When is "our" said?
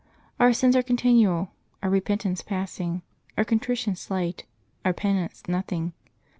0.39-0.51, 1.83-1.89, 3.37-3.43, 4.83-4.93